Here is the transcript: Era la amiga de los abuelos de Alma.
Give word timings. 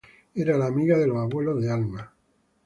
Era 0.33 0.55
la 0.57 0.65
amiga 0.65 0.97
de 0.97 1.05
los 1.05 1.17
abuelos 1.19 1.61
de 1.61 1.69
Alma. 1.69 2.11